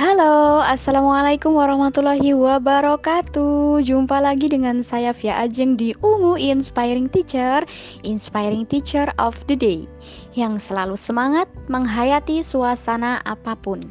[0.00, 3.84] Halo, Assalamualaikum warahmatullahi wabarakatuh.
[3.84, 7.68] Jumpa lagi dengan saya Via Ajeng di Ungu Inspiring Teacher
[8.00, 9.84] Inspiring Teacher of the Day
[10.32, 13.84] Yang selalu semangat menghayati suasana apa pun.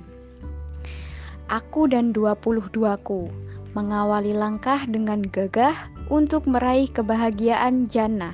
[1.46, 3.30] Aku dan 22ku
[3.78, 5.78] Mengawali langkah dengan gagah
[6.10, 8.34] untuk meraih kebahagiaan jannah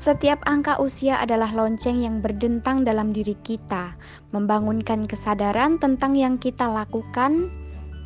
[0.00, 3.92] setiap angka usia adalah lonceng yang berdentang dalam diri kita,
[4.32, 7.52] membangunkan kesadaran tentang yang kita lakukan,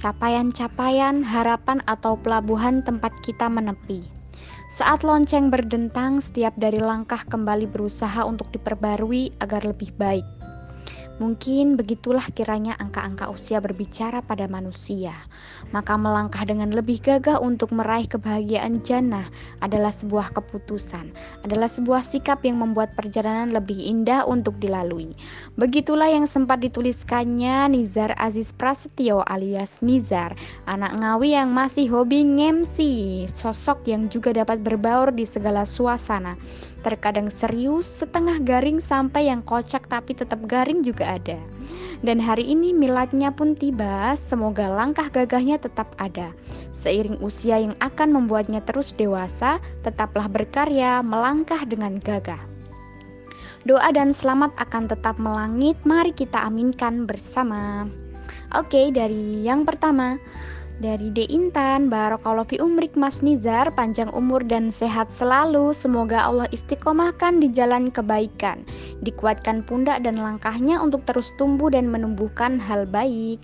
[0.03, 4.03] capaian-capaian, harapan, atau pelabuhan tempat kita menepi.
[4.67, 10.27] Saat lonceng berdentang, setiap dari langkah kembali berusaha untuk diperbarui agar lebih baik.
[11.23, 15.15] Mungkin begitulah kiranya angka-angka usia berbicara pada manusia.
[15.71, 19.23] Maka melangkah dengan lebih gagah untuk meraih kebahagiaan jannah
[19.63, 21.15] adalah sebuah keputusan,
[21.47, 25.15] adalah sebuah sikap yang membuat perjalanan lebih indah untuk dilalui.
[25.55, 30.35] Begitulah yang sempat dituliskannya Nizar Aziz Prasetyo alias Nizar,
[30.67, 36.35] anak ngawi yang masih hobi ngemsi, sosok yang juga dapat berbaur di segala suasana.
[36.83, 41.39] Terkadang serius, setengah garing sampai yang kocak tapi tetap garing juga juga ada.
[42.05, 46.33] Dan hari ini miladnya pun tiba, semoga langkah gagahnya tetap ada.
[46.73, 52.41] Seiring usia yang akan membuatnya terus dewasa, tetaplah berkarya, melangkah dengan gagah.
[53.65, 57.89] Doa dan selamat akan tetap melangit, mari kita aminkan bersama.
[58.53, 60.21] Oke, dari yang pertama,
[60.83, 65.71] dari De Intan, Barokallahu fi umrik Mas Nizar, panjang umur dan sehat selalu.
[65.71, 68.67] Semoga Allah istiqomahkan di jalan kebaikan.
[69.07, 73.39] Dikuatkan pundak dan langkahnya untuk terus tumbuh dan menumbuhkan hal baik.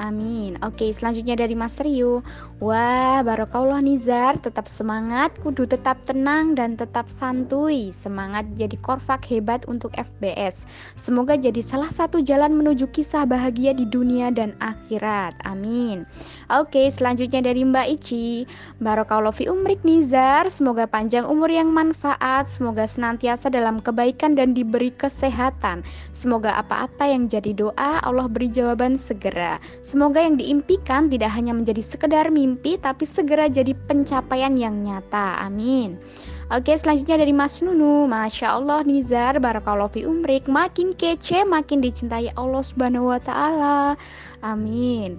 [0.00, 0.56] Amin.
[0.64, 2.24] Oke, selanjutnya dari Mas Rio.
[2.56, 7.92] Wah, barokallah Nizar, tetap semangat, kudu tetap tenang dan tetap santuy.
[7.92, 10.64] Semangat jadi korfak hebat untuk FBS.
[10.96, 15.36] Semoga jadi salah satu jalan menuju kisah bahagia di dunia dan akhirat.
[15.44, 16.08] Amin.
[16.48, 18.48] Oke, selanjutnya dari Mbak Ici.
[18.80, 24.96] Barokallah fi umrik Nizar, semoga panjang umur yang manfaat, semoga senantiasa dalam kebaikan dan diberi
[24.96, 25.84] kesehatan.
[26.16, 29.60] Semoga apa-apa yang jadi doa Allah beri jawaban segera.
[29.90, 35.42] Semoga yang diimpikan tidak hanya menjadi sekedar mimpi tapi segera jadi pencapaian yang nyata.
[35.42, 35.98] Amin.
[36.54, 38.06] Oke selanjutnya dari Mas Nunu.
[38.06, 40.46] Masya Allah Nizar Barakallahu fi umrik.
[40.46, 43.98] Makin kece makin dicintai Allah subhanahu wa ta'ala.
[44.46, 45.18] Amin.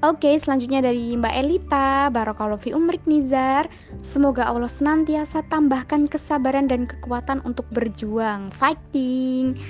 [0.00, 2.08] Oke selanjutnya dari Mbak Elita.
[2.08, 3.68] Barakallahu fi umrik Nizar.
[4.00, 8.48] Semoga Allah senantiasa tambahkan kesabaran dan kekuatan untuk berjuang.
[8.48, 9.60] Fighting.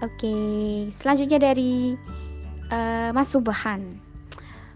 [0.00, 0.36] Oke
[0.88, 2.00] selanjutnya dari
[2.72, 4.00] uh, Mas Subhan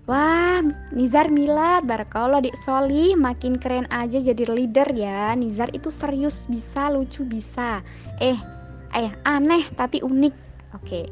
[0.06, 0.62] Wah,
[0.94, 5.34] Nizar Milad, Barakallah Dik Soli, makin keren aja jadi leader ya.
[5.34, 7.82] Nizar itu serius bisa, lucu bisa.
[8.22, 8.38] Eh,
[8.94, 10.34] eh aneh tapi unik.
[10.78, 11.10] Oke.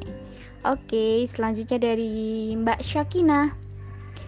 [0.62, 3.63] Oke, selanjutnya dari Mbak Syakina.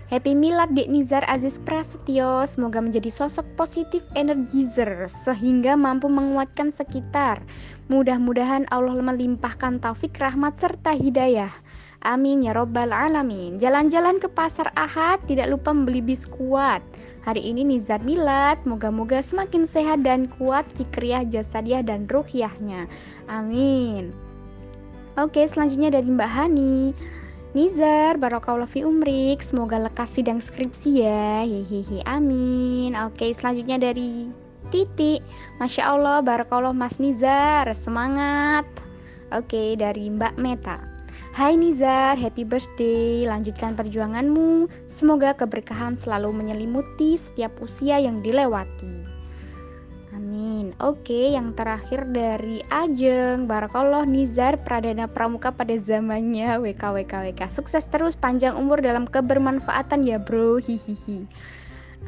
[0.06, 7.42] Happy Milad Dik Nizar Aziz Prasetyo Semoga menjadi sosok positif energizer Sehingga mampu menguatkan sekitar
[7.90, 11.50] Mudah-mudahan Allah melimpahkan taufik rahmat serta hidayah
[12.06, 13.58] Amin ya robbal alamin.
[13.58, 16.78] Jalan-jalan ke pasar Ahad, tidak lupa membeli biskuat.
[17.26, 22.86] Hari ini Nizar Milad, moga-moga semakin sehat dan kuat fikriyah, jasadiah dan ruhiyahnya.
[23.26, 24.14] Amin.
[25.18, 26.94] Oke, selanjutnya dari Mbak Hani.
[27.54, 31.46] Nizar, barokallah fi umrik, semoga lekas sidang skripsi ya.
[31.46, 32.98] Hehehe, amin.
[33.06, 34.32] Oke, selanjutnya dari
[34.74, 35.22] Titi.
[35.62, 38.66] Masya Allah, barakallah Mas Nizar, semangat.
[39.30, 40.82] Oke, dari Mbak Meta.
[41.36, 43.28] Hai Nizar, happy birthday.
[43.28, 44.66] Lanjutkan perjuanganmu.
[44.90, 49.15] Semoga keberkahan selalu menyelimuti setiap usia yang dilewati.
[50.66, 50.82] Amin.
[50.82, 53.46] Oke, yang terakhir dari Ajeng.
[53.46, 57.54] Barakallah Nizar Pradana Pramuka pada zamannya WKWKWK.
[57.54, 60.58] Sukses terus panjang umur dalam kebermanfaatan ya, Bro.
[60.58, 61.30] Hihihi.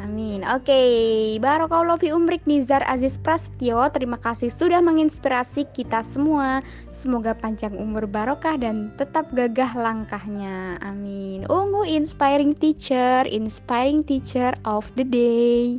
[0.02, 0.42] Amin.
[0.42, 1.38] Oke, okay.
[1.38, 3.78] Barakallahu fi umrik Nizar Aziz Prasetyo.
[3.94, 6.58] Terima kasih sudah menginspirasi kita semua.
[6.90, 10.82] Semoga panjang umur barokah dan tetap gagah langkahnya.
[10.82, 11.46] Amin.
[11.46, 15.78] Ungu inspiring teacher, inspiring teacher of the day.